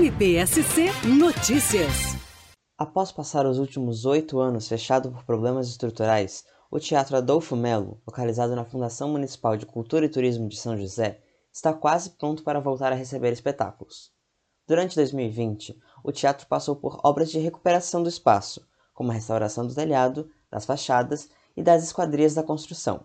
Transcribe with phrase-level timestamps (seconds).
[0.00, 2.16] MPSC Notícias.
[2.78, 8.56] Após passar os últimos oito anos fechado por problemas estruturais, o Teatro Adolfo Melo, localizado
[8.56, 11.20] na Fundação Municipal de Cultura e Turismo de São José,
[11.52, 14.10] está quase pronto para voltar a receber espetáculos.
[14.66, 19.74] Durante 2020, o teatro passou por obras de recuperação do espaço, como a restauração do
[19.74, 23.04] telhado, das fachadas e das esquadrias da construção.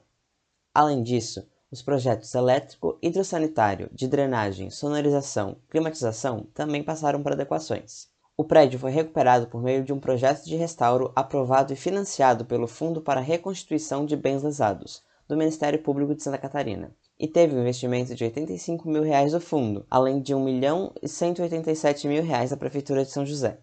[0.73, 1.45] Além disso,
[1.75, 8.07] os projetos elétrico, hidrossanitário, de drenagem, sonorização, climatização também passaram por adequações.
[8.37, 12.65] O prédio foi recuperado por meio de um projeto de restauro aprovado e financiado pelo
[12.65, 17.53] Fundo para a Reconstituição de Bens Lesados, do Ministério Público de Santa Catarina, e teve
[17.53, 22.23] um investimento de 85 mil reais do fundo, além de 1 milhão e 187 mil
[22.23, 23.59] reais da Prefeitura de São José.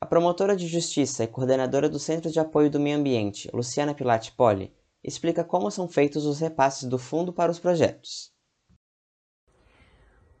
[0.00, 4.30] A promotora de justiça e coordenadora do Centro de Apoio do Meio Ambiente, Luciana Pilati
[4.30, 8.32] Poli, explica como são feitos os repasses do fundo para os projetos.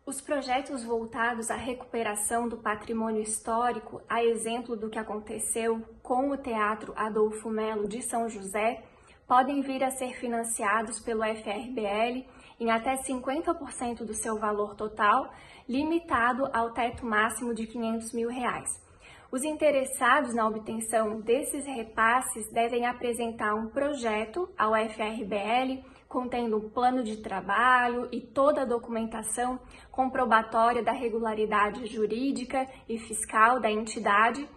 [0.04, 6.36] Os projetos voltados à recuperação do patrimônio histórico, a exemplo do que aconteceu com o
[6.36, 8.82] Teatro Adolfo Melo de São José,
[9.26, 12.26] podem vir a ser financiados pelo FRBL
[12.58, 15.32] em até 50% do seu valor total,
[15.68, 18.89] limitado ao teto máximo de 500 mil reais.
[19.32, 27.04] Os interessados na obtenção desses repasses devem apresentar um projeto ao FRBL contendo um plano
[27.04, 29.60] de trabalho e toda a documentação
[29.92, 34.48] comprobatória da regularidade jurídica e fiscal da entidade.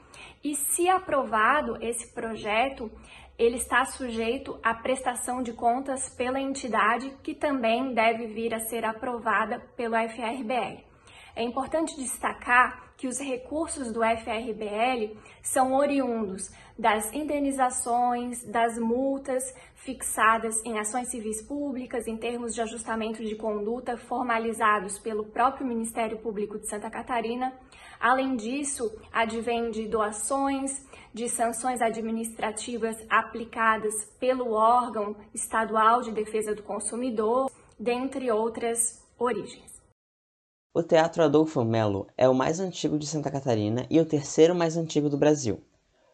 [0.44, 2.92] E, se aprovado esse projeto,
[3.38, 8.84] ele está sujeito à prestação de contas pela entidade, que também deve vir a ser
[8.84, 10.93] aprovada pelo FRBL.
[11.36, 19.44] É importante destacar que os recursos do FRBL são oriundos das indenizações, das multas
[19.76, 26.20] fixadas em ações civis públicas em termos de ajustamento de conduta formalizados pelo próprio Ministério
[26.20, 27.52] Público de Santa Catarina.
[28.00, 36.64] Além disso, advém de doações, de sanções administrativas aplicadas pelo órgão estadual de defesa do
[36.64, 39.83] consumidor, dentre outras origens.
[40.76, 44.76] O Teatro Adolfo Melo é o mais antigo de Santa Catarina e o terceiro mais
[44.76, 45.62] antigo do Brasil.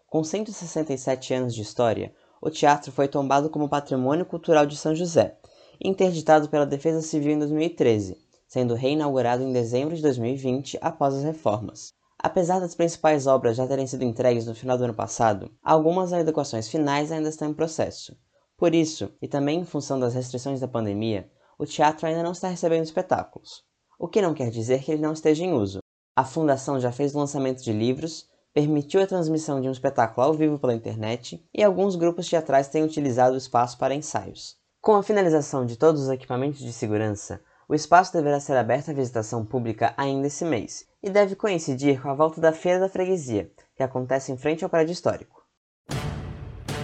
[0.06, 5.38] Com 167 anos de história, o teatro foi tombado como Patrimônio Cultural de São José,
[5.82, 8.18] interditado pela Defesa Civil em 2013,
[8.50, 11.94] sendo reinaugurado em dezembro de 2020 após as reformas.
[12.22, 16.68] Apesar das principais obras já terem sido entregues no final do ano passado, algumas adequações
[16.68, 18.14] finais ainda estão em processo.
[18.58, 22.50] Por isso, e também em função das restrições da pandemia, o teatro ainda não está
[22.50, 23.69] recebendo espetáculos
[24.00, 25.80] o que não quer dizer que ele não esteja em uso.
[26.16, 30.34] A Fundação já fez o lançamento de livros, permitiu a transmissão de um espetáculo ao
[30.34, 34.56] vivo pela internet e alguns grupos teatrais têm utilizado o espaço para ensaios.
[34.82, 38.94] Com a finalização de todos os equipamentos de segurança, o espaço deverá ser aberto à
[38.94, 43.52] visitação pública ainda esse mês e deve coincidir com a volta da Feira da Freguesia,
[43.76, 45.44] que acontece em frente ao prédio histórico.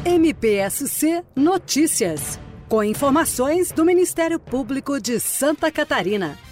[0.05, 2.39] MPSC Notícias,
[2.69, 6.44] com informações do Ministério Público de Santa Catarina.